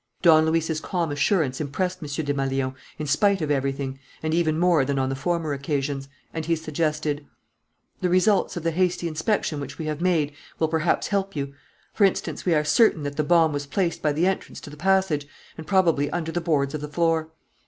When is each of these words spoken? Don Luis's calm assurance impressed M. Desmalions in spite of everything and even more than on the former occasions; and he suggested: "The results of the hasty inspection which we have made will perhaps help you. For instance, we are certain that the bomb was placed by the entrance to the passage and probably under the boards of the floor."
Don 0.23 0.47
Luis's 0.47 0.81
calm 0.81 1.11
assurance 1.11 1.61
impressed 1.61 1.99
M. 2.01 2.09
Desmalions 2.25 2.73
in 2.97 3.05
spite 3.05 3.39
of 3.39 3.51
everything 3.51 3.99
and 4.23 4.33
even 4.33 4.57
more 4.59 4.83
than 4.83 4.97
on 4.97 5.09
the 5.09 5.15
former 5.15 5.53
occasions; 5.53 6.07
and 6.33 6.43
he 6.43 6.55
suggested: 6.55 7.23
"The 7.99 8.09
results 8.09 8.57
of 8.57 8.63
the 8.63 8.71
hasty 8.71 9.07
inspection 9.07 9.59
which 9.59 9.77
we 9.77 9.85
have 9.85 10.01
made 10.01 10.33
will 10.57 10.69
perhaps 10.69 11.09
help 11.09 11.35
you. 11.35 11.53
For 11.93 12.03
instance, 12.03 12.47
we 12.47 12.55
are 12.55 12.63
certain 12.63 13.03
that 13.03 13.15
the 13.15 13.23
bomb 13.23 13.53
was 13.53 13.67
placed 13.67 14.01
by 14.01 14.11
the 14.11 14.25
entrance 14.25 14.59
to 14.61 14.71
the 14.71 14.75
passage 14.75 15.27
and 15.55 15.67
probably 15.67 16.09
under 16.09 16.31
the 16.31 16.41
boards 16.41 16.73
of 16.73 16.81
the 16.81 16.87
floor." 16.89 17.29